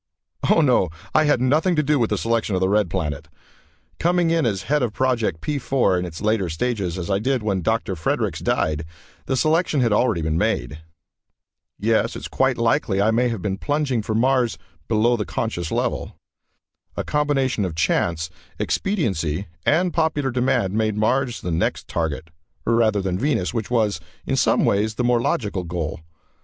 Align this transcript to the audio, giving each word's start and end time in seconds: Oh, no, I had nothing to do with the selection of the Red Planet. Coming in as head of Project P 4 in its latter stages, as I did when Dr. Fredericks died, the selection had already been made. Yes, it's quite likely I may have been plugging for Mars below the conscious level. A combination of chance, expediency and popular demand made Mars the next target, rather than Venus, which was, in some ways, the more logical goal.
Oh, 0.49 0.61
no, 0.61 0.89
I 1.13 1.25
had 1.25 1.39
nothing 1.41 1.75
to 1.75 1.83
do 1.83 1.99
with 1.99 2.09
the 2.09 2.17
selection 2.17 2.55
of 2.55 2.59
the 2.59 2.67
Red 2.69 2.89
Planet. 2.89 3.27
Coming 3.99 4.31
in 4.31 4.47
as 4.47 4.63
head 4.63 4.81
of 4.81 4.93
Project 4.93 5.41
P 5.41 5.59
4 5.59 5.99
in 5.99 6.05
its 6.05 6.23
latter 6.23 6.49
stages, 6.49 6.97
as 6.97 7.11
I 7.11 7.19
did 7.19 7.43
when 7.43 7.61
Dr. 7.61 7.95
Fredericks 7.95 8.39
died, 8.39 8.83
the 9.27 9.37
selection 9.37 9.79
had 9.81 9.93
already 9.93 10.23
been 10.23 10.39
made. 10.39 10.81
Yes, 11.77 12.15
it's 12.15 12.27
quite 12.27 12.57
likely 12.57 12.99
I 12.99 13.11
may 13.11 13.29
have 13.29 13.43
been 13.43 13.59
plugging 13.59 14.01
for 14.01 14.15
Mars 14.15 14.57
below 14.87 15.15
the 15.15 15.23
conscious 15.23 15.71
level. 15.71 16.15
A 16.97 17.03
combination 17.03 17.63
of 17.63 17.75
chance, 17.75 18.31
expediency 18.57 19.45
and 19.67 19.93
popular 19.93 20.31
demand 20.31 20.73
made 20.73 20.97
Mars 20.97 21.41
the 21.41 21.51
next 21.51 21.87
target, 21.87 22.31
rather 22.65 23.03
than 23.03 23.19
Venus, 23.19 23.53
which 23.53 23.69
was, 23.69 23.99
in 24.25 24.35
some 24.35 24.65
ways, 24.65 24.95
the 24.95 25.03
more 25.03 25.21
logical 25.21 25.63
goal. 25.63 25.99